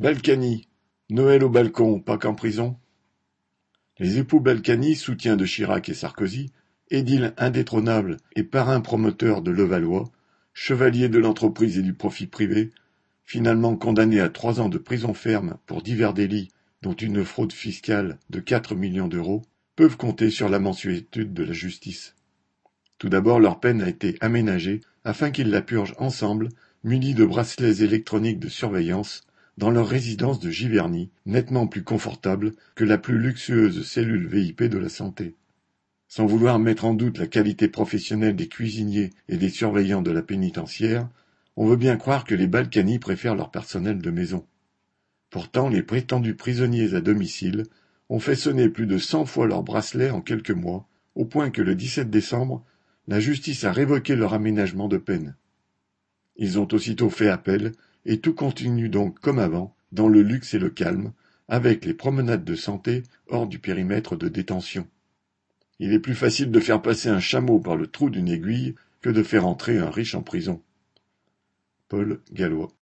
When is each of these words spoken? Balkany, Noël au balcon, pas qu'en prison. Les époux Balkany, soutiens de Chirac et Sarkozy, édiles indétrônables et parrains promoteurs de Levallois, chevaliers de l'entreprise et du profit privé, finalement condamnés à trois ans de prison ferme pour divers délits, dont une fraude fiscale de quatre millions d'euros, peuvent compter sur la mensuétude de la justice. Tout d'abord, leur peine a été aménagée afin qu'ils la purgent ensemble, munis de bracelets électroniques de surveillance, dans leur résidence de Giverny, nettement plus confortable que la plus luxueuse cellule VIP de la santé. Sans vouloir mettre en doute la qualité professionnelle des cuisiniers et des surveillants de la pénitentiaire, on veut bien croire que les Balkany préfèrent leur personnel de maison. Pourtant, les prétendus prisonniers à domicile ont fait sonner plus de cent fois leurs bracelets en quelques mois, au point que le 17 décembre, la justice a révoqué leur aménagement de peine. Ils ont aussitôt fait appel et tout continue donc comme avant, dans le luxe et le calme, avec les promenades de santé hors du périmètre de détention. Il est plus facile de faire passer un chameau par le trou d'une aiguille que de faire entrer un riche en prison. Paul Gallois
Balkany, 0.00 0.66
Noël 1.08 1.44
au 1.44 1.48
balcon, 1.48 2.00
pas 2.00 2.18
qu'en 2.18 2.34
prison. 2.34 2.76
Les 4.00 4.18
époux 4.18 4.40
Balkany, 4.40 4.96
soutiens 4.96 5.36
de 5.36 5.46
Chirac 5.46 5.88
et 5.88 5.94
Sarkozy, 5.94 6.50
édiles 6.90 7.32
indétrônables 7.36 8.16
et 8.34 8.42
parrains 8.42 8.80
promoteurs 8.80 9.40
de 9.40 9.52
Levallois, 9.52 10.10
chevaliers 10.52 11.08
de 11.08 11.20
l'entreprise 11.20 11.78
et 11.78 11.82
du 11.82 11.94
profit 11.94 12.26
privé, 12.26 12.72
finalement 13.24 13.76
condamnés 13.76 14.18
à 14.18 14.30
trois 14.30 14.60
ans 14.60 14.68
de 14.68 14.78
prison 14.78 15.14
ferme 15.14 15.58
pour 15.64 15.80
divers 15.80 16.12
délits, 16.12 16.50
dont 16.82 16.94
une 16.94 17.24
fraude 17.24 17.52
fiscale 17.52 18.18
de 18.30 18.40
quatre 18.40 18.74
millions 18.74 19.08
d'euros, 19.08 19.42
peuvent 19.76 19.96
compter 19.96 20.30
sur 20.30 20.48
la 20.48 20.58
mensuétude 20.58 21.32
de 21.32 21.44
la 21.44 21.52
justice. 21.52 22.16
Tout 22.98 23.10
d'abord, 23.10 23.38
leur 23.38 23.60
peine 23.60 23.80
a 23.80 23.88
été 23.88 24.16
aménagée 24.20 24.80
afin 25.04 25.30
qu'ils 25.30 25.50
la 25.50 25.62
purgent 25.62 25.94
ensemble, 25.98 26.48
munis 26.82 27.14
de 27.14 27.24
bracelets 27.24 27.84
électroniques 27.84 28.40
de 28.40 28.48
surveillance, 28.48 29.22
dans 29.56 29.70
leur 29.70 29.88
résidence 29.88 30.40
de 30.40 30.50
Giverny, 30.50 31.10
nettement 31.26 31.66
plus 31.66 31.84
confortable 31.84 32.54
que 32.74 32.84
la 32.84 32.98
plus 32.98 33.18
luxueuse 33.18 33.86
cellule 33.86 34.26
VIP 34.26 34.64
de 34.64 34.78
la 34.78 34.88
santé. 34.88 35.34
Sans 36.08 36.26
vouloir 36.26 36.58
mettre 36.58 36.84
en 36.84 36.94
doute 36.94 37.18
la 37.18 37.26
qualité 37.26 37.68
professionnelle 37.68 38.36
des 38.36 38.48
cuisiniers 38.48 39.10
et 39.28 39.36
des 39.36 39.48
surveillants 39.48 40.02
de 40.02 40.10
la 40.10 40.22
pénitentiaire, 40.22 41.08
on 41.56 41.66
veut 41.66 41.76
bien 41.76 41.96
croire 41.96 42.24
que 42.24 42.34
les 42.34 42.46
Balkany 42.46 42.98
préfèrent 42.98 43.36
leur 43.36 43.50
personnel 43.50 43.98
de 43.98 44.10
maison. 44.10 44.44
Pourtant, 45.30 45.68
les 45.68 45.82
prétendus 45.82 46.34
prisonniers 46.34 46.94
à 46.94 47.00
domicile 47.00 47.64
ont 48.08 48.20
fait 48.20 48.36
sonner 48.36 48.68
plus 48.68 48.86
de 48.86 48.98
cent 48.98 49.24
fois 49.24 49.46
leurs 49.46 49.62
bracelets 49.62 50.10
en 50.10 50.20
quelques 50.20 50.50
mois, 50.50 50.86
au 51.14 51.24
point 51.24 51.50
que 51.50 51.62
le 51.62 51.74
17 51.74 52.10
décembre, 52.10 52.64
la 53.08 53.20
justice 53.20 53.64
a 53.64 53.72
révoqué 53.72 54.16
leur 54.16 54.34
aménagement 54.34 54.88
de 54.88 54.98
peine. 54.98 55.36
Ils 56.36 56.58
ont 56.58 56.68
aussitôt 56.72 57.10
fait 57.10 57.28
appel 57.28 57.72
et 58.06 58.20
tout 58.20 58.34
continue 58.34 58.88
donc 58.88 59.20
comme 59.20 59.38
avant, 59.38 59.74
dans 59.92 60.08
le 60.08 60.22
luxe 60.22 60.54
et 60.54 60.58
le 60.58 60.70
calme, 60.70 61.12
avec 61.48 61.84
les 61.84 61.94
promenades 61.94 62.44
de 62.44 62.54
santé 62.54 63.02
hors 63.28 63.46
du 63.46 63.58
périmètre 63.58 64.16
de 64.16 64.28
détention. 64.28 64.86
Il 65.78 65.92
est 65.92 66.00
plus 66.00 66.14
facile 66.14 66.50
de 66.50 66.60
faire 66.60 66.82
passer 66.82 67.08
un 67.08 67.20
chameau 67.20 67.58
par 67.58 67.76
le 67.76 67.86
trou 67.86 68.10
d'une 68.10 68.28
aiguille 68.28 68.74
que 69.00 69.10
de 69.10 69.22
faire 69.22 69.46
entrer 69.46 69.78
un 69.78 69.90
riche 69.90 70.14
en 70.14 70.22
prison. 70.22 70.62
Paul 71.88 72.20
Gallois 72.32 72.72